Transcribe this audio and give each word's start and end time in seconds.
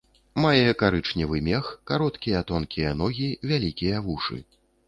Мае 0.43 0.71
карычневы 0.81 1.37
мех, 1.49 1.69
кароткія 1.93 2.41
тонкія 2.53 2.97
ногі, 3.05 3.31
вялікія 3.53 4.05
вушы. 4.09 4.43